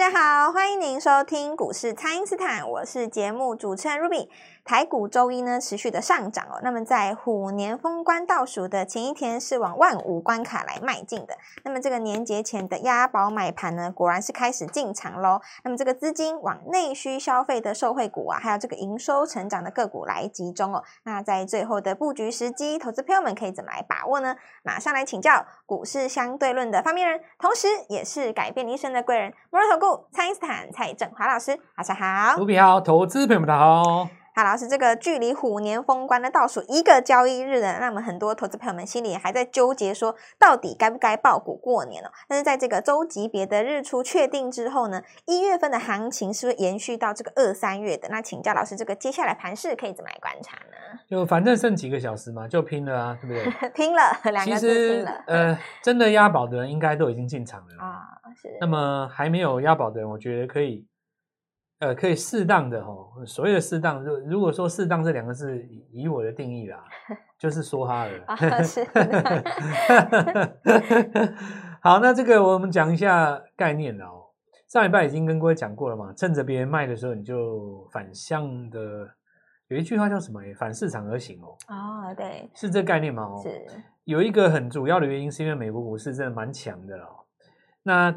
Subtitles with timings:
[0.00, 4.28] 大家好，欢迎您收听股市蔡因斯坦，我是节目主持人 Ruby。
[4.64, 11.36] 台股周一呢持续的上涨哦，那么在虎年封关倒数的前一天是往万五关卡来迈进的。
[11.64, 15.40] 那么这个年节前的押宝买盘呢，果然是开始进场喽。
[15.64, 20.82] 那么这个资金往内需消费的受惠股啊，还有这个营收成长的个股来集中哦。
[21.04, 24.36] 那在最后的布局时机，投资朋友们可以怎么来把握呢？
[24.62, 32.36] 马上来请教股市相对论的发明人，同时也是改变一生的贵人——摩尔投顾蔡英斯坦蔡振华老师，早上好。
[32.36, 34.19] 卢比好，投资朋友们好。
[34.32, 42.08] 好，老师，这个距离虎年封关的倒数一个交易日呢，那么很多投资朋友们心里还在纠结，说到底该不该爆股过年呢？
[42.28, 48.08] 但是在这个周级别的日出确定之后呢，一月份的行情是不是延续到这个二三月的？
[48.08, 51.00] 那请教老师，这个接下来盘势可以怎么来观察呢？
[51.08, 53.70] 就反正剩几个小时嘛，就拼了啊，对不对？
[53.74, 54.00] 拼了，
[54.30, 55.24] 两个字拼了。
[55.26, 58.06] 呃，真的押宝的人应该都已经进场了啊。
[58.36, 58.48] 是。
[58.60, 60.86] 那么还没有押宝的人，我觉得可以。
[61.80, 65.58] 呃，可以适当的吼，所谓的适当，如如果说适当这两个字，
[65.90, 66.84] 以我的定义啦，
[67.40, 68.12] 就是梭哈了。
[71.80, 74.26] 好，那这个我们讲一下概念哦。
[74.68, 79.08] 上礼拜已经跟各位讲过了嘛，趁着别人卖的时候，你就反向的，
[79.68, 80.42] 有一句话叫什么？
[80.58, 81.56] 反市场而行哦。
[81.68, 83.22] 哦，对，是这概念吗？
[83.22, 83.58] 哦，是。
[84.04, 87.06] 有一个很主要的原因，是因为美国股市真的蛮强的了。
[87.84, 88.14] 那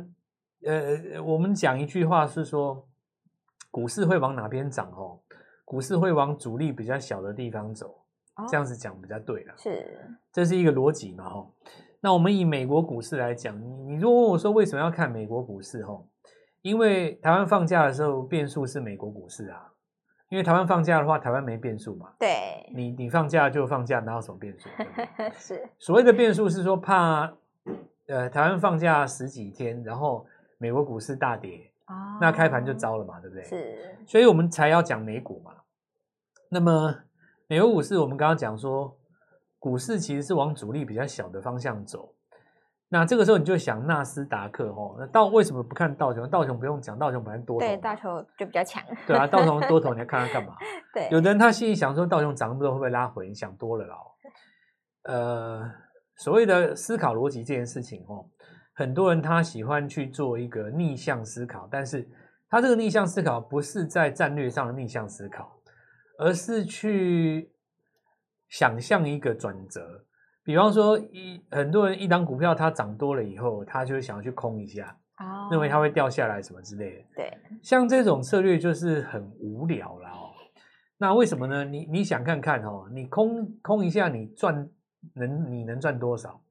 [0.65, 2.89] 呃，我们讲一句话是说。
[3.73, 4.87] 股市会往哪边涨？
[4.91, 5.19] 哦，
[5.65, 7.87] 股市会往主力比较小的地方走，
[8.35, 9.53] 哦、这样子讲比较对了。
[9.57, 11.27] 是，这是一个逻辑嘛？
[11.27, 11.47] 哈，
[11.99, 15.83] 那我们以美国股市来讲，你如果问我说为什么要看美国股市？
[15.83, 15.99] 哈，
[16.61, 19.71] 因为台湾放假的时候变数是美国股市啊。
[20.29, 22.13] 因为台湾放假的话，台湾没变数嘛。
[22.19, 24.69] 对，你你放假就放假，哪有什么变数？
[25.35, 27.31] 是，所谓的变数是说怕，
[28.07, 30.25] 呃，台湾放假十几天，然后
[30.59, 31.71] 美国股市大跌。
[31.87, 33.43] 哦、那开盘就糟了嘛，对不对？
[33.43, 35.51] 是，所以我们才要讲美股嘛。
[36.49, 36.95] 那么
[37.47, 38.97] 美国股市，我们刚刚讲说，
[39.59, 42.13] 股市其实是往主力比较小的方向走。
[42.89, 46.29] 那这个时候你就想纳斯达克哦，那道为什么不看道琼？
[46.29, 47.65] 道琼不用讲，道琼本来多头。
[47.65, 48.83] 对，道琼就比较强。
[49.07, 50.55] 对啊，道琼多头，你要看它干嘛？
[50.93, 53.27] 对，有的人他心里想说，道琼涨那么多会不会拉回？
[53.27, 53.95] 你想多了啦。
[55.05, 55.71] 呃，
[56.17, 58.29] 所谓的思考逻辑这件事情哦。
[58.73, 62.09] 很多人他喜欢去做一个逆向思考，但是
[62.49, 65.59] 他这个逆向思考不是在战略上的逆向思考，
[66.19, 67.51] 而是去
[68.49, 70.05] 想象一个转折。
[70.43, 77.05] 比方说，一很多人一档股票它涨多了以后，他就会想要去空一下，哦，认为它会掉下来什么之类的。
[77.15, 80.31] 对，像这种策略就是很无聊啦哦。
[80.97, 81.63] 那为什么呢？
[81.63, 84.69] 你你想看看哦，你空空一下，你赚
[85.15, 86.42] 能你能赚多少？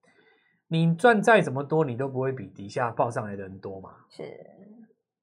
[0.72, 3.91] 你赚再怎么多，你都不会比底下报上来的人多嘛？
[4.09, 4.22] 是，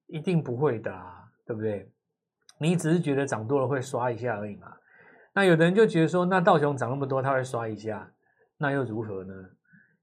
[0.06, 1.92] 一定不会的啊，对不对？
[2.60, 4.72] 你只是觉得涨多了会刷一下而已嘛。
[5.34, 8.12] 那有的人就觉得说，那道琼涨那么多，他会刷一下，
[8.60, 9.34] 那又如何呢？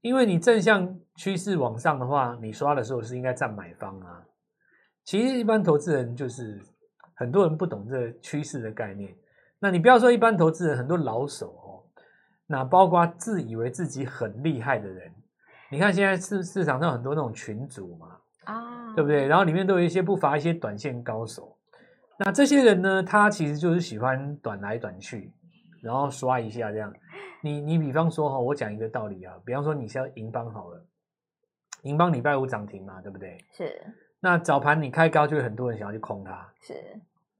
[0.01, 4.25] 因为你正向趋势往上的话，你刷的时候是应该占买方啊。
[5.05, 6.61] 其实一般投资人就是
[7.15, 9.15] 很多人不懂这趋势的概念。
[9.59, 11.87] 那你不要说一般投资人，很多老手哦，
[12.47, 15.09] 那包括自以为自己很厉害的人。
[15.69, 19.27] 你看现在市市场上很多那种群组嘛，啊，对不对？
[19.27, 21.57] 然后里面都有一些不乏一些短线高手。
[22.19, 25.31] 那这些人呢，他其实就是喜欢短来短去，
[25.83, 26.93] 然后刷一下这样。
[27.43, 30.83] 你你比方说哈，我讲一个道理啊，比方说你是要银邦好了，
[31.83, 33.37] 银邦礼拜五涨停嘛，对不对？
[33.53, 33.79] 是。
[34.19, 36.51] 那早盘你开高，就有很多人想要去空它。
[36.61, 36.73] 是。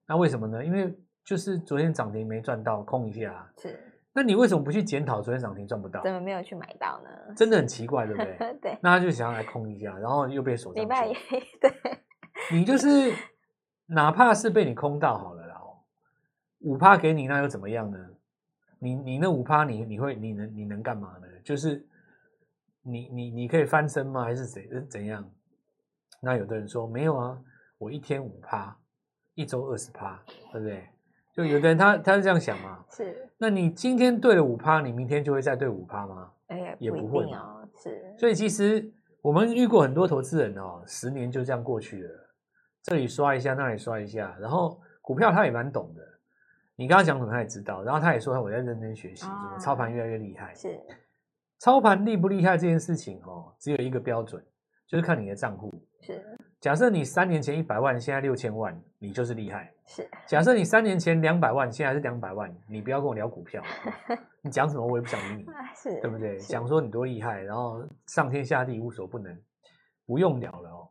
[0.08, 0.64] 那为什么呢？
[0.64, 0.96] 因为
[1.26, 3.52] 就是昨天涨停没赚到，空一下。
[3.58, 3.80] 是。
[4.18, 6.02] 那你为什么不去检讨昨天涨停赚不到？
[6.02, 7.10] 怎么没有去买到呢？
[7.36, 8.36] 真的很奇怪，对不对？
[8.60, 8.80] 对。
[8.82, 10.84] 那他就想要来空一下，然后又被锁上。
[10.84, 11.14] 礼拜一，
[11.62, 11.72] 对。
[12.52, 13.14] 你就是
[13.86, 15.86] 哪怕是被你空到好了，然后
[16.62, 18.00] 五趴给你，那又怎么样呢？
[18.80, 21.28] 你你那五趴，你你会你能你能干嘛呢？
[21.46, 21.88] 就是
[22.82, 24.24] 你你你可以翻身吗？
[24.24, 25.30] 还是怎怎样？
[26.24, 27.40] 那有的人说没有啊，
[27.78, 28.76] 我一天五趴，
[29.36, 30.20] 一周二十趴，
[30.52, 30.90] 对不对？
[31.38, 32.84] 就有的人他他是这样想嘛？
[32.90, 33.30] 是。
[33.38, 36.32] 那你今天对了五趴，你明天就会再对五趴吗？
[36.48, 37.64] 哎，也不会啊。
[37.76, 38.16] 是。
[38.18, 38.92] 所以其实
[39.22, 42.10] 我们遇过很多投资人哦，十年就这样过去了，
[42.82, 46.02] 这里刷一下，那里刷一下，然后股票他也蛮懂的。
[46.76, 50.52] 你刚刚讲什么他也知道，然后他也说我在认真学习，怎么操盘越来越厉害。
[50.56, 50.76] 是。
[51.60, 54.44] 操盘厉不厉害这件事情哦，只有一个标准，
[54.88, 55.72] 就是看你的账户。
[56.02, 56.20] 是。
[56.60, 59.72] 假设你三年前一百万，现在六千万，你就是厉害。
[59.86, 60.10] 是。
[60.26, 63.62] 假设你三年前两百万，现在是两百万，你不要跟我聊股票，
[64.42, 65.46] 你讲什么我也不想理你，
[65.76, 66.38] 是，对不对？
[66.40, 69.40] 讲说你多厉害，然后上天下地无所不能，
[70.08, 70.90] 不用聊了哦。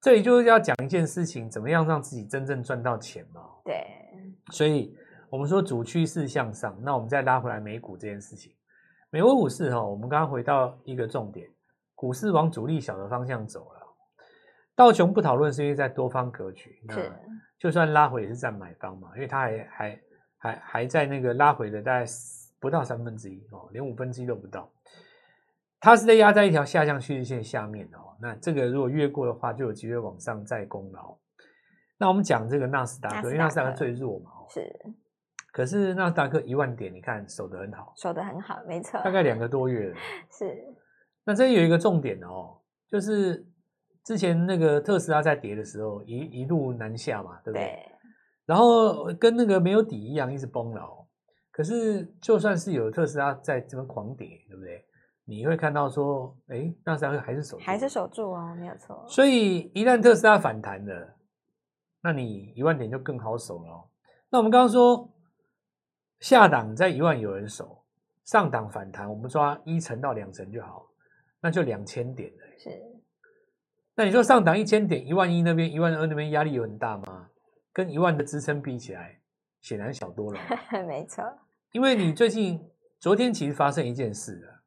[0.00, 3.42] 这里就是要讲一件事情，怎么样让自己真正赚到钱嘛？
[3.64, 3.86] 对，
[4.50, 4.96] 所以
[5.30, 8.52] 我们说主趋势向上，那我们再拉回来美股这件事情。
[9.10, 11.48] 美国股市哈，我们刚刚回到一个重点，
[11.94, 13.77] 股市往主力小的方向走了。
[14.78, 16.94] 道琼不讨论是因为在多方格局，那
[17.58, 20.00] 就算拉回也是占买方嘛，因为它还还
[20.36, 22.06] 还还在那个拉回的大概
[22.60, 24.70] 不到三分之一哦，连五分之一都不到。
[25.80, 31.18] 它是在压在一条下降趋势线下面哦，那这个如果越过的话，就有机会往上再攻了、哦。
[31.98, 34.72] 那我们讲这个纳斯达克，纳斯达克因为纳斯达克最弱嘛，是。
[35.50, 39.00] 可是纳斯达克一万点，你看守得很好，守得很好，没错。
[39.02, 39.96] 大概两个多月了，
[40.30, 40.64] 是。
[41.24, 42.56] 那这有一个重点哦，
[42.88, 43.44] 就是
[44.04, 47.66] 之前那个特斯拉在跌的时候，一一路南下嘛，对不对？
[47.66, 47.92] 对。
[48.46, 51.06] 然后跟那个没有底一样，一直崩了。
[51.50, 54.84] 可是就算是有特斯拉在这边狂跌，对不对？
[55.24, 59.04] 你会看到说，哎，纳斯达克还是守住，还是守住哦，没有错。
[59.06, 61.16] 所以一旦特斯拉反弹了，
[62.00, 63.84] 那你一万点就更好守了哦。
[64.30, 65.12] 那我们刚刚说，
[66.20, 67.84] 下档在一万有人守，
[68.24, 70.86] 上档反弹，我们抓一层到两层就好，
[71.42, 72.38] 那就两千点了。
[72.56, 72.70] 是。
[73.98, 77.28] 那你说上档一千点，一万一那边，一万二那边压力有很大吗？
[77.72, 79.18] 跟一万的支撑比起来，
[79.60, 80.38] 显然小多了。
[80.86, 81.24] 没错。
[81.72, 82.64] 因为你最近
[83.00, 84.62] 昨天其实发生一件事了。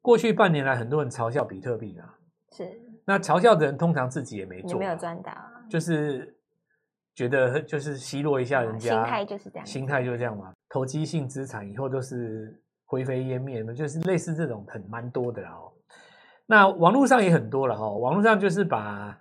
[0.00, 2.18] 过去半年来，很多人嘲笑比特币啊，
[2.50, 2.68] 是。
[3.04, 5.32] 那嘲笑的人通常自己也没做，没有赚到，
[5.70, 6.36] 就是
[7.14, 10.52] 觉得就是奚落一下人家，心态就是这样，心态就是这样嘛。
[10.68, 15.71] 投机性资产以后都是灰飞烟灭的，就是类似这种很蛮多的哦。
[16.52, 19.18] 那网络上也很多了哈，网络上就是把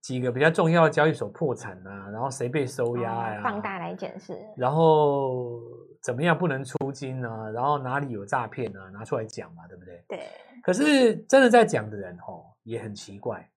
[0.00, 5.60] 几个比较重要的交易所破产啊，然后谁被收押呀，放大来检视，然后。
[6.02, 7.48] 怎么样不能出金啊？
[7.50, 8.90] 然后哪里有诈骗啊？
[8.92, 10.04] 拿出来讲嘛，对不对？
[10.08, 10.18] 对。
[10.60, 13.48] 可是真的在讲的人哦，也很奇怪。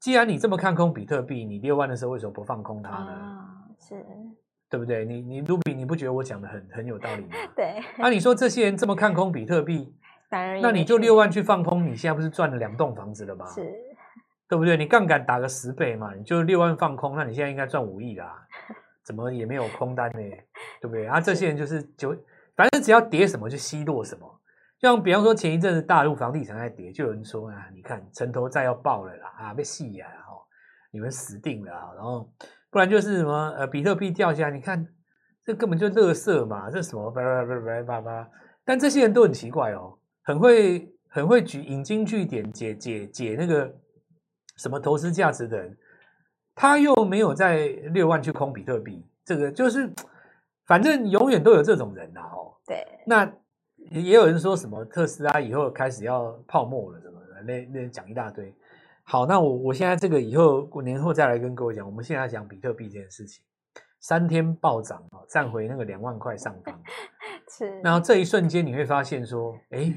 [0.00, 3.10] 既然你这么看空比特币，你六万的时候为什么不放空它呢？
[3.10, 4.02] 啊，是。
[4.70, 5.04] 对不对？
[5.04, 7.36] 你你卢比，你不觉得我讲的很很有道理吗？
[7.54, 7.82] 对。
[7.98, 9.94] 那、啊、你说这些人这么看空比特币，
[10.30, 13.46] 那你就六万去放空，你现在不是赚了两栋房子了吗？
[13.46, 13.72] 是。
[14.48, 14.76] 对不对？
[14.76, 18.46] 你杠杆打个十倍嘛，你就六万放空，那你现在应该赚五亿啦。
[19.04, 20.20] 怎么也没有空单呢？
[20.80, 21.06] 对不对？
[21.06, 22.16] 啊，这些人就是就
[22.54, 24.40] 反正只要跌什么就奚落什么。
[24.80, 30.32] 像比方说前一阵子大陆房地产在跌，就有人说啊，你看城投债要爆了啦，啊被戏呀，哈，
[30.92, 31.90] 你们死定了啊。
[31.96, 32.28] 然后
[32.70, 34.86] 不然就是什么呃比特币掉下来，你看
[35.44, 38.28] 这根本就垃圾嘛，这什么叭叭叭叭叭叭。
[38.64, 43.74] 但这些人都很奇怪哦，很会很会举引经据典解解解那个
[44.56, 45.74] 什么投资价值的人。
[46.58, 49.92] 他又没有在六万去空比特币，这个就是，
[50.64, 52.82] 反正永远都有这种人呐，哦，对。
[53.06, 53.30] 那
[53.90, 58.54] 也有人说什么特斯拉以后开始要泡沫了什么的，那那讲一大堆。
[59.04, 61.84] 好，那我我现在这个以后过年后再来跟各位讲。
[61.84, 63.44] 我们现在讲比特币这件事情，
[64.00, 66.82] 三天暴涨啊，站回那个两万块上方。
[67.52, 67.80] 是。
[67.82, 69.92] 然后这一瞬间你会发现说，哎，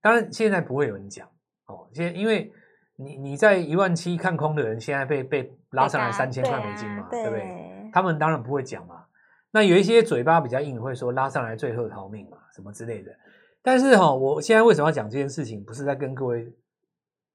[0.00, 1.28] 当然现在不会有人讲
[1.66, 2.52] 哦，现在因为。
[3.00, 7.90] 你你在一万七看空的人，现在被被拉上来三千块美金嘛，对，啊、对不对？
[7.92, 9.04] 他们当然不会讲嘛。
[9.52, 13.16] 那有一些嘴巴比较硬，会说拉上来最后逃命嘛，什么之类的。
[13.62, 15.62] 但是哈，我现在为什么要讲这件事情？
[15.62, 16.52] 不是在跟各位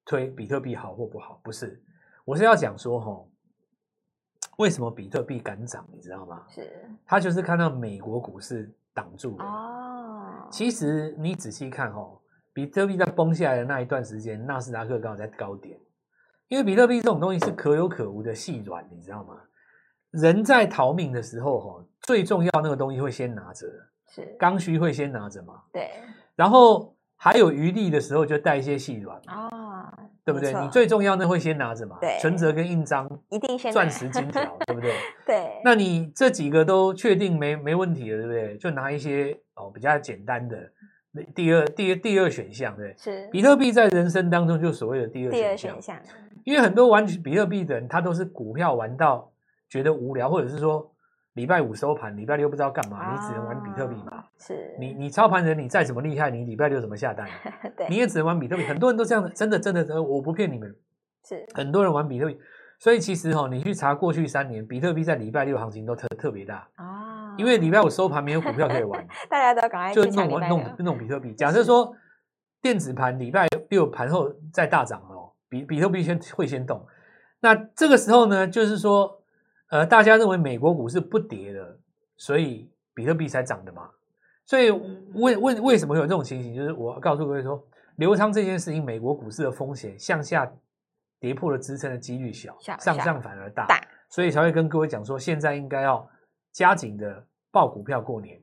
[0.03, 1.81] 推比特币好或不好，不是，
[2.25, 3.25] 我是要讲说哈，
[4.57, 6.43] 为什么比特币敢涨，你知道吗？
[6.49, 6.69] 是，
[7.05, 9.45] 他就是看到美国股市挡住了。
[9.45, 12.19] 哦，其实你仔细看哈。
[12.53, 15.77] 比特币在崩下来的那一段时间，纳斯达克刚好在高点，
[16.47, 19.35] 因为比特币这种东西是可有可无的细软，你知道吗？
[20.11, 23.67] 人在逃命的时候，哈，最重要那个东西会先拿着，
[24.07, 25.63] 是刚需会先拿着嘛？
[25.71, 25.89] 对。
[26.35, 29.49] 然后还有余力的时候，就带一些细软哦，
[30.23, 30.53] 对不对？
[30.53, 31.97] 你最重要的会先拿着嘛？
[31.99, 34.93] 对，存折跟印章一定先钻石金条， 对不对？
[35.25, 35.61] 对。
[35.63, 38.57] 那你这几个都确定没没问题了，对不对？
[38.57, 40.55] 就拿一些哦比较简单的。
[41.35, 45.57] 第二、第二、第二选项，对，是比特币在人生当中就所谓的第二选项。
[45.57, 49.31] 选项因为很多玩比特币的人，他都是股票玩到
[49.69, 50.91] 觉得无聊，或者是说
[51.33, 54.23] 礼拜五收盘，礼拜六不知道干嘛，哦、你只能玩比特币嘛。
[54.37, 57.27] 是，你你操盘人，你再怎么厉害，你礼拜六怎么下单？
[57.77, 58.63] 对，你也只能玩比特币。
[58.63, 60.75] 很多人都这样的，真的真的，我不骗你们。
[61.23, 62.37] 是，很多人玩比特币，
[62.77, 66.85] 所以其实哈、哦，你去查过去三年，比特币在礼拜六行情都特特别大啊。
[66.85, 67.02] 哦
[67.37, 71.33] 因为礼拜五收盘没有股票可以玩， 大家都赶快就弄弄弄比特币。
[71.35, 71.95] 假设说
[72.61, 76.85] 电子盘礼拜六盘后再大涨哦，比比特币先会先动。
[77.39, 79.21] 那这个时候呢，就是说，
[79.69, 81.77] 呃，大家认为美国股市不跌的，
[82.15, 83.89] 所以比特币才涨的嘛。
[84.45, 86.55] 所以为为为什么会有这种情形？
[86.55, 87.61] 就是我告诉各位说，
[87.95, 90.49] 流仓这件事情，美国股市的风险向下
[91.19, 96.07] 跌破了支撑的几率小，上上反而大，大所以才会跟各位讲说，现在应该要
[96.53, 98.39] 加紧的报股票过年。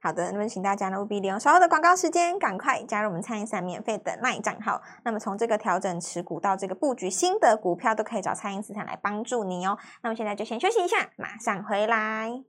[0.00, 4.80] 好的，那么请大家呢务必利用稍后的广告时间，赶快加入我们蔡因斯坦免费的 LINE 账号。
[5.04, 9.76] 那么从这个调整持股到这个布局新的股票，都可以找餐饮资产来帮助你哦。
[10.02, 12.44] 那么现在就先休息一下，马上回来。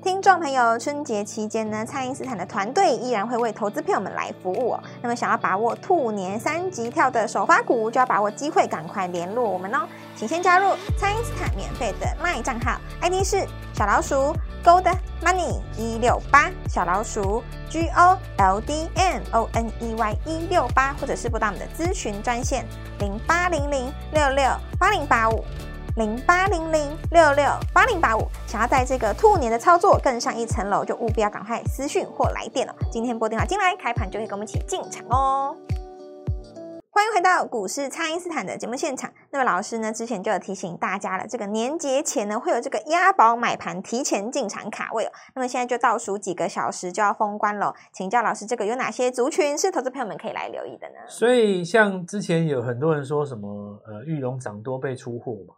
[0.00, 4.82] 听众朋友，春节期间呢，蔡因斯坦的团队依然会为投资朋友们来服务哦。
[5.00, 9.86] 那么想要把握兔年三级跳的首发股，就要把握机会，赶快联络我们哦。
[10.16, 14.34] 请先加入蔡因斯坦免费的 LINE 账号，ID 是小老鼠
[14.64, 22.64] Gold Money 一六八，小老鼠 G O L D M O N E Y 一六八，或者是拨打我们的咨询专线
[22.98, 24.44] 零八零零六六
[24.78, 25.44] 八零八五。
[25.96, 27.44] 零八零零六六
[27.74, 32.74] 八零八五，想要在这个兔年的操作更上一层楼，就务必要赶快私讯或来电了。
[32.90, 35.54] 今天拨电话进来，开盘就可以跟我们一起进场哦。
[36.88, 39.12] 欢迎回到股市，蔡因斯坦的节目现场。
[39.32, 45.12] 那么老师呢，之前就有提醒大家了，这个年节前呢，会有这个押宝买盘提前进场卡位哦。
[45.34, 50.94] 那么现在就倒数几个小时就要封关了，请教老师，这个有哪些族群是投资朋友们可以来留意的呢？
[51.06, 55.54] 所以像之前有很多人说什么，呃，玉龙涨多被出货嘛。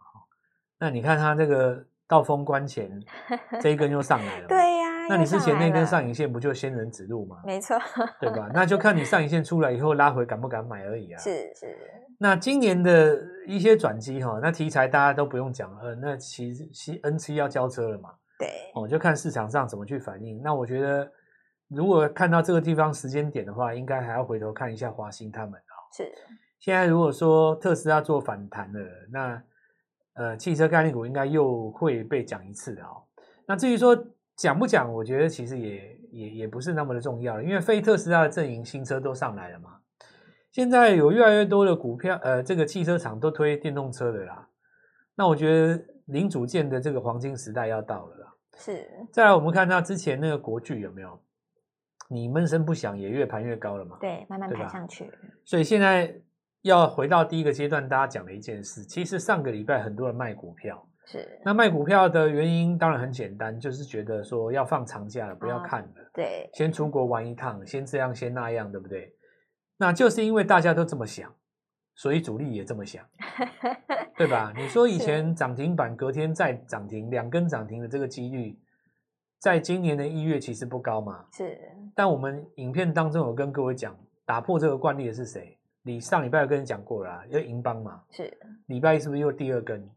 [0.85, 2.91] 那你看它这个到封关前
[3.59, 5.07] 这一根又上来了， 对呀、啊。
[5.09, 7.37] 那你之前那根上影线不就仙人指路吗？
[7.43, 7.75] 没错，
[8.21, 8.47] 对吧？
[8.53, 11.17] 那就看你上影线出来以后拉回敢不敢买而已啊。
[11.17, 11.75] 是是。
[12.19, 18.11] 那今年的一些转机哈，那题材大家都不用讲了，那其实 N 七要交车了嘛。
[18.37, 18.47] 对。
[18.75, 20.39] 哦，就看市场上怎么去反应。
[20.43, 21.11] 那我觉得，
[21.67, 25.73] 如果看到这个地方时间点的话，应该还要回头看一下华兴他们啊。
[25.97, 26.11] 是。
[26.59, 28.79] 现在如果说特斯拉做反弹了，
[29.11, 29.41] 那。
[30.15, 33.03] 呃，汽车概念股应该又会被讲一次的哦。
[33.45, 33.95] 那至于说
[34.37, 39.77] 讲不讲，我觉得其实也也也不是那么的重要了，因为非特斯拉的阵营新车都上来了嘛。
[40.51, 44.47] 现在有越来越多的股票，呃，这个汽车厂都推电动车的啦。
[45.15, 48.33] 那我觉得零组件的这个黄金时代要到了啦。
[48.55, 48.89] 是。
[49.11, 51.19] 再来，我们看到之前那个国巨有没有？
[52.07, 53.97] 你闷声不响，也越盘越高了嘛。
[53.99, 55.11] 对，慢慢盘上去。
[55.43, 56.21] 所以现在。
[56.65, 69.13] 要回到第一个阶段，大家讲的一件事，其实上个礼拜很多人卖股票，是那卖股票的原因当然很简单，就是觉得说要放长假了，不要看了，哦、对，先出国玩一趟，先这样，先那样，对不对？
[69.77, 71.31] 那就是因为大家都这么想，
[71.93, 73.05] 所以主力也这么想，
[74.17, 74.51] 对吧？
[74.57, 78.59] 你说以前涨停板隔天再涨停，两根涨停的这个几率，
[79.39, 81.59] 在今年的一月其实不高嘛，是。
[81.93, 83.95] 但我们影片当中有跟各位讲，
[84.25, 85.59] 打破这个惯例的是谁？
[85.87, 88.01] 你上礼拜有跟你讲过了啦，要银邦嘛？
[88.09, 88.35] 是。
[88.65, 89.87] 礼拜一是不是又第二根？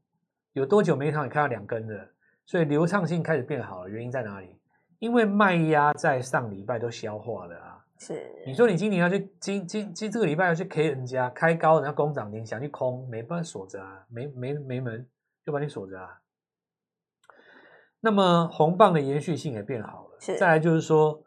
[0.52, 2.07] 有多久没看你看到两根的？
[2.45, 4.54] 所以流畅性开始变好了，原因在哪里？
[4.99, 7.83] 因为卖压在上礼拜都消化了啊。
[7.97, 8.30] 是。
[8.47, 15.09] 你说你今年要去今今今这个礼拜要去 K 人家开高，人家工涨停，想去空，没办法锁着啊，没没没门，
[15.42, 16.21] 就把你锁着啊。
[18.00, 20.18] 那么红棒的延续性也变好了。
[20.21, 20.37] 是。
[20.37, 21.25] 再来就是说。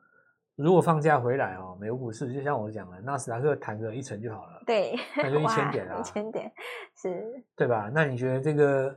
[0.61, 6.51] 如果放假回来哦，美国股市就像我讲的，纳斯达克弹个一成就好了，对，那就 一千点啊，一千点
[6.95, 7.89] 是，对吧？
[7.93, 8.95] 那你觉得这个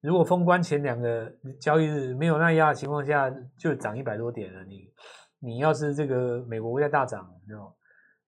[0.00, 4.64] 如果封关前两个交易日没有那压的情况下，就涨一百多点了？
[4.64, 4.90] 你
[5.38, 7.30] 你要是这个美国在大涨，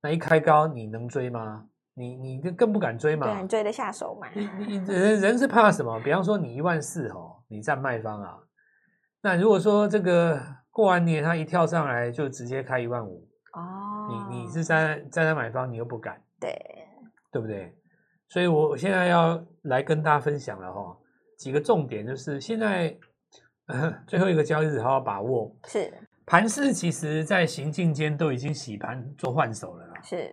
[0.03, 1.65] 那一开高你能追吗？
[1.95, 3.27] 你你更不敢追嘛？
[3.27, 4.29] 对，追得下手嘛？
[4.35, 5.99] 你你人人是怕什么？
[6.01, 8.39] 比方说你一万四哦，你占卖方啊，
[9.23, 10.58] 那如果说这个。
[10.79, 16.57] 过完年，他一跳上来就直接开一万五哦，你你是在在那买方，你又不敢，对
[17.33, 17.75] 对不对？
[18.29, 20.97] 所以我现在要来跟大家分享了哈，
[21.37, 22.97] 几个重点就是现在
[24.07, 25.53] 最后一个交易日，好好把握。
[25.67, 25.93] 是
[26.25, 30.01] 盘势，其实在行进间都已经洗盘做换手了啦。
[30.05, 30.33] 是，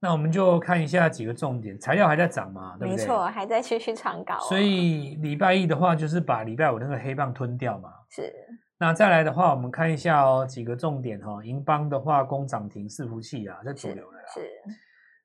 [0.00, 2.76] 那我们就看一下几个重点，材料还在涨嘛？
[2.76, 3.04] 对不对？
[3.04, 4.36] 没错，还在继续长高。
[4.48, 7.88] 所以礼拜一的话，就是把礼拜五那个黑棒吞掉嘛。
[8.08, 8.34] 是。
[8.82, 11.44] 那再来的话，我们看一下哦，几个重点哈、哦。
[11.44, 14.24] 银邦的化工涨停，伺服器啊，这主流的啦。
[14.32, 14.50] 是。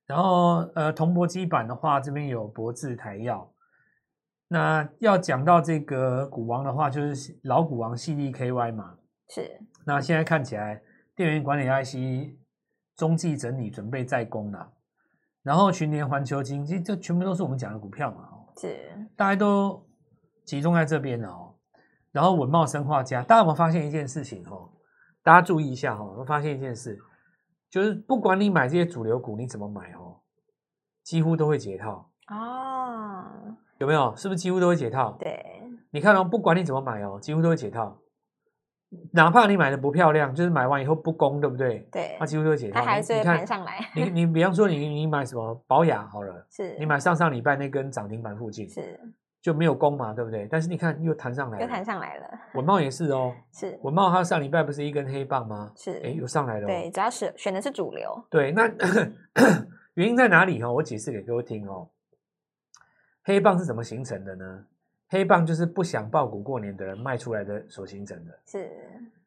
[0.05, 3.49] 然后呃，铜箔基板的话，这边有博智、台药。
[4.49, 8.97] 那要讲到这个股王的话，就是老股王 CDKY 嘛。
[9.29, 9.57] 是。
[9.85, 10.81] 那现在看起来，
[11.15, 12.35] 电源管理 IC
[12.97, 14.69] 中继整理，准备再攻了。
[15.43, 18.29] 然后群联环球晶，这这全部都是我们讲的股票嘛。
[18.57, 18.77] 是。
[19.15, 19.81] 大家都
[20.43, 21.54] 集中在这边了哦。
[22.15, 24.41] 然后稳茂生化家，大家有没有发现一件事情？
[24.47, 24.69] 哦，
[25.21, 26.97] 大家注意一下哈，我发现一件事，
[27.69, 30.21] 就是不管你买这些主流股，你怎么买哦，
[31.03, 33.57] 几乎都会解套哦。
[33.79, 34.15] 有没有？
[34.15, 35.11] 是不是几乎都会解套？
[35.19, 35.43] 对。
[35.91, 37.97] 你看哦，不管你怎么买哦，几乎都会解套。
[39.11, 41.79] 哪怕你买的不漂亮，就是买完以后不攻，对不对？
[41.91, 42.79] 对，它几乎都会解套。
[42.79, 43.91] 它还是会盘上来。
[43.93, 48.97] 你你比方说你你买什么保雅好了，是你买上上礼拜那根涨停板附近，是
[49.45, 50.47] 就没有攻嘛，对不对？
[50.49, 52.27] 但是你看又弹上来了，又弹上来了。
[52.55, 55.71] 文茂也是哦， 是文茂它上礼拜不是一根黑棒吗？
[55.77, 56.65] 是，哎，又上来了。
[56.65, 58.25] 对，主要是选的是主流。
[58.27, 58.67] 对，那
[59.93, 60.71] 原因在哪里哈？
[60.71, 61.87] 我解释给各位听哦。
[63.23, 64.65] 黑棒是怎么形成的呢？
[65.09, 68.39] 黑棒就是不想抱股过年的人卖出来的所形成的。
[68.47, 68.67] 是。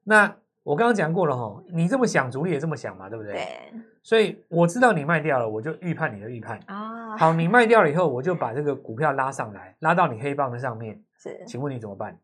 [0.03, 3.35] 那我刚刚讲过了哈，你这么想，主力也这么想嘛，对不对？
[3.35, 3.47] 对。
[4.03, 6.98] 所以我知道你卖掉了，我就预判你的预判啊。
[7.19, 11.03] 好，你卖掉了以后，我就把这个股票拉上来，拉到你黑棒的上面。
[11.19, 11.43] 是。
[11.47, 12.19] 请问你怎么办？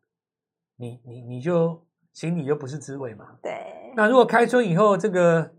[0.76, 3.36] 你你你就心里就不是滋味嘛。
[3.42, 3.92] 对。
[3.96, 5.52] 那如果开春以后，这个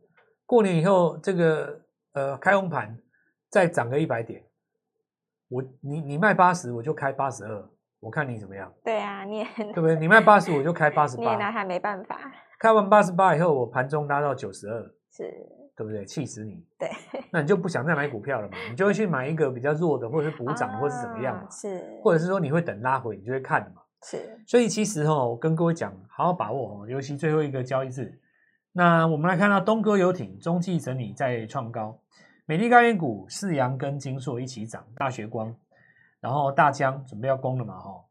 [0.46, 1.82] 过年以后，这个
[2.13, 2.98] 呃开红盘
[3.50, 4.44] 再涨个一百点，
[5.50, 7.70] 我你你卖八十，我就开八十二。
[8.00, 8.72] 我看你怎么样？
[8.84, 9.96] 对啊，你也对不对？
[9.96, 11.24] 你卖八十，我就开八十八。
[11.24, 12.20] 你也拿他没办法。
[12.60, 15.34] 开完八十八以后，我盘中拉到九十二，是，
[15.75, 16.05] 对不对？
[16.05, 16.65] 气死你！
[16.79, 16.89] 对，
[17.32, 18.58] 那你就不想再买股票了嘛？
[18.70, 21.50] 你就会去买一个比较弱的，或者是补涨，或者是怎么样嘛？
[21.50, 23.82] 是，或者是说你会等拉回，你就会看嘛？
[24.03, 24.39] 是。
[24.48, 28.20] 所以其实哦，我跟各位讲，好好把握哦，尤其最后一个交易日。
[28.72, 32.00] 那我们来看到东哥游艇中继整理再创高，
[32.46, 35.55] 美丽概念股四阳跟金硕一起涨，大学光。
[36.20, 37.79] 然后大江准备要攻了嘛？
[37.79, 38.03] 哈，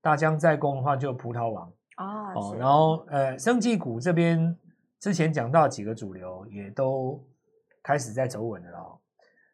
[0.00, 1.68] 大江再攻的话就葡萄王
[1.98, 2.32] 哦。
[2.34, 4.56] 哦，然后呃，生技股这边
[5.02, 7.20] 之前讲到几个主流也都
[7.82, 8.96] 开始在走稳了哦。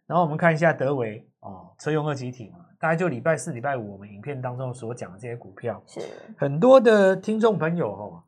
[0.06, 6.02] 然后我们看一下德维哦，车用二级体嘛，大概就礼拜四、礼拜五我们影片当中所讲的这些股票，是
[6.36, 8.22] 很多的听众朋友哦，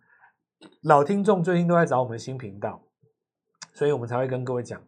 [0.85, 2.83] 老听众最近都在找我们新频道，
[3.75, 4.83] 所以我们才会跟各位讲。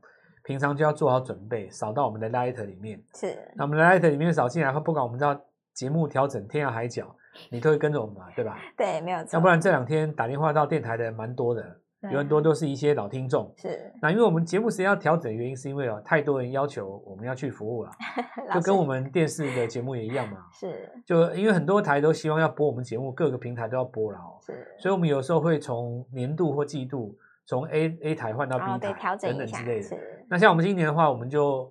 [0.44, 3.00] 平常就要做好准备，扫到我们的 Light 里面。
[3.14, 5.40] 是，那我们的 Light 里面扫进来，不管我们知道
[5.72, 7.14] 节目调整天涯海角，
[7.48, 8.58] 你都会跟着我们嘛，对吧？
[8.76, 9.34] 对，没有错。
[9.34, 11.80] 要不然这两天打电话到电台的人蛮多的，
[12.10, 13.52] 有很多都是一些老听众。
[13.56, 13.92] 是。
[14.00, 17.90] 那因为我们节目时间要调整的原因，是因为哦，太多人要求我们要去服务了，
[18.54, 20.38] 就跟我们电视的节目也一样嘛。
[20.52, 20.90] 是。
[21.06, 24.38] 就因为很多台都希望要播我们节目，各个平台都要播了哦。
[24.44, 24.66] 是。
[24.78, 27.16] 所以我们有时候会从年度或季度。
[27.44, 29.98] 从 A A 台换到 B 台，调整等等之类的。
[30.28, 31.70] 那像我们今年的话，我们就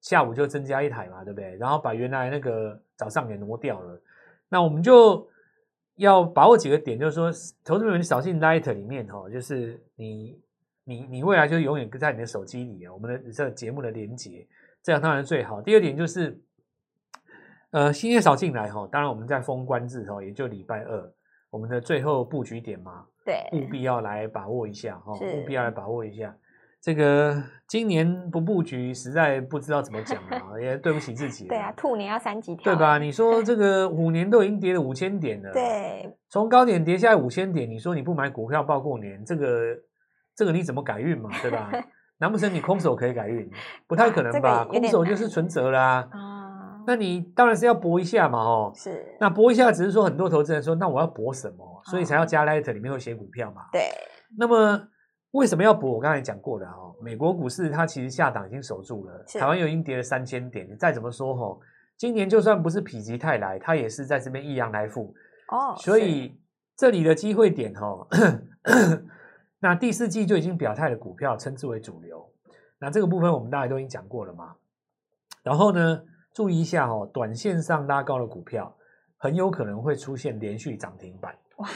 [0.00, 1.56] 下午就增加一台嘛，对不对？
[1.56, 4.00] 然后把原来那个早上给挪掉了。
[4.48, 5.28] 那我们就
[5.98, 7.30] 要把握几个点，就是说，
[7.64, 10.40] 投资人扫进 Light 里面哈，就是你
[10.84, 12.92] 你你未来就永远在你的手机里啊。
[12.92, 14.46] 我们的这个节目的连接，
[14.82, 15.60] 这样当然最好。
[15.60, 16.40] 第二点就是，
[17.72, 21.12] 呃，新月扫进来哈，当然我们在封关日哈，也就礼拜二，
[21.50, 23.04] 我们的最后布局点嘛。
[23.24, 26.34] 对，务必要来把握一下哈，务必要来把握一下。
[26.80, 31.46] 这个今年不布局，实在不知道怎么讲了， 也对不起自己。
[31.48, 32.98] 对啊，兔年要三级跳，对吧？
[32.98, 39.76] 你说这个五年都已经跌了五千点了， 对，从高点跌下来五千点，你说你不买股票报过年，这个
[40.36, 41.30] 这个你怎么改运嘛？
[41.42, 41.70] 对吧？
[42.20, 43.48] 难不成你空手可以改运？
[43.86, 44.64] 不太可能吧？
[44.64, 46.08] 空手就是存折啦。
[46.12, 46.34] 啊
[46.86, 49.14] 那你当然是要搏一下嘛，哦，是。
[49.20, 51.82] 那搏一下，只是说很多投资人说，那我要搏什么？
[51.84, 53.64] 所以才要加 Light 里面会写股票嘛。
[53.70, 53.82] 对。
[54.38, 54.88] 那么
[55.32, 55.92] 为什么要补？
[55.92, 60.68] 我刚才讲过的哦，美国股市它其实下档已经守住了，台湾又已经跌了三千点。
[60.70, 61.58] 你再怎么说哈，
[61.96, 65.14] 今年就算不是否极泰来，它也是在这边一阳来复。
[65.48, 65.74] 哦。
[65.76, 66.40] 所以
[66.76, 68.06] 这里的机会点哈，
[69.60, 72.30] 那第四季就已经表态的股票称之为主流。
[72.80, 74.54] 那这个部分我们大家都已经讲过了嘛。
[75.42, 76.02] 然后呢？
[76.34, 78.72] 注意一下哦，短线上拉高的股票
[79.16, 81.36] 很有可能会出现连续涨停板。
[81.56, 81.68] 哇，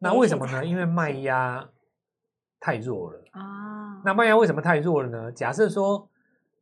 [0.00, 0.64] 那为什么呢？
[0.64, 1.68] 因为卖压
[2.60, 4.00] 太弱了啊。
[4.04, 5.32] 那卖压为什么太弱了呢？
[5.32, 6.08] 假设说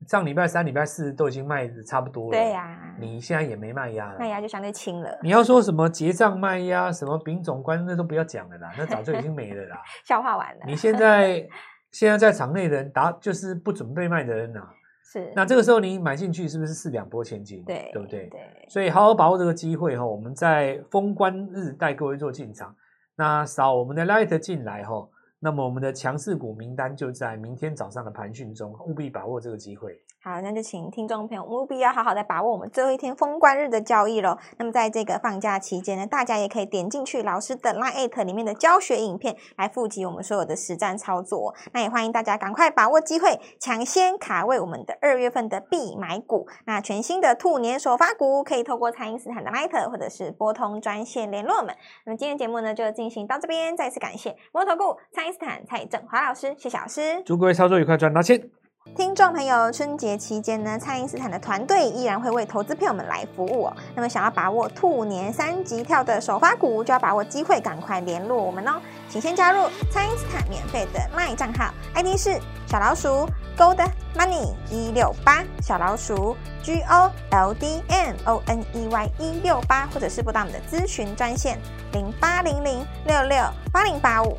[0.06, 5.18] 上礼拜三、礼拜四都已经卖的差不多了，对呀，你现在也没卖压了，卖压就相对轻了。
[5.22, 10.60] 你要说什么结账卖压、什么丙种关，那都不要讲了啦，那早就已经没了啦，消化完了。
[10.66, 11.46] 你现在
[11.92, 14.60] 现在在场内的人答就是不准备卖的人呐。
[15.02, 17.62] 是，那这个时候你买进去是不是四两波千金？
[17.64, 18.26] 对，对不对？
[18.26, 22.74] 对，所以好好把握这个机会哈，我们在封关日带各位做进场，
[23.14, 25.08] 那扫我们的 Light 进来哈，
[25.46, 29.96] 那么我们的强势股名单就在明天早上的盘讯中，务必把握这个机会。
[30.28, 34.36] 好，那就请听众朋友务必要好好的把握我们最后一天封关日的交易喽。
[34.58, 41.54] 那么在这个放假期间呢，大家也可以点进去老师的 Line 里面的教学影片来复习我们所有的实战操作。
[41.72, 46.48] 那也欢迎大家赶快把握机会，抢先卡位我们的二月份的必买股。
[46.64, 51.72] 那全新的兔年首发股可以透过蔡因斯坦的 Line 或者是拨通专线联络我们。
[52.04, 58.65] 那么今天节目呢就进行到这边，再次感谢摩投顾蔡因斯坦蔡振华老师，谢谢老师，祝各位操作愉快，赚到钱。
[58.94, 63.76] 听众朋友，春节期间呢，蔡因斯坦的团队依然会为投资朋友们来服务哦。
[63.94, 68.80] 那么，想要把握兔年三级跳的首发股，就要把握机会，赶快联络我们哦。
[69.08, 79.10] 请先加入蔡因斯坦免费的 LINE 账号，ID 是小老鼠 Gold Money 一六八，小老鼠 G O L D M O N E Y
[79.18, 81.58] 一六八，或者是拨打我们的咨询专线
[81.92, 84.38] 零八零零六六八零八五。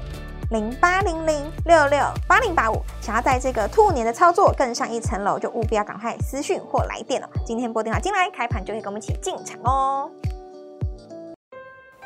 [0.50, 7.28] 零八零零六六八零八五，想要在这个兔年的操作更上一层楼，就务必要赶快私讯或来电了。
[7.46, 10.10] 今天拨电话进来，开盘就可以跟我们一起进场哦。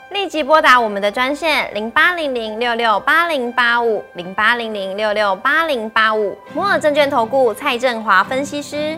[0.10, 8.97] 立即拨打我们的专线零八零零六六八零八五零八零零六六八零八五，摩尔证券投顾蔡振华分析师。